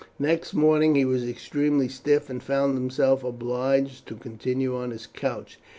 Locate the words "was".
1.05-1.29